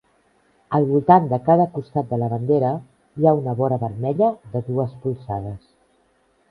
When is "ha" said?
3.33-3.37